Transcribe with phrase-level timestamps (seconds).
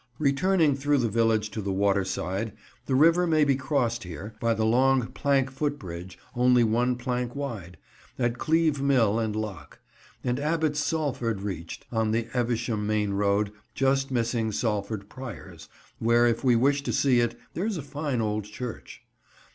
[0.17, 2.53] Returning through the village to the waterside,
[2.87, 7.77] the river may be crossed here, by the long plank footbridge, only one plank wide,
[8.17, 9.79] at Cleeve Mill and lock;
[10.23, 15.69] and Abbot's Salford reached, on the Evesham main road, just missing Salford Priors,
[15.99, 19.03] where, if we wish to see it, there is a fine old church.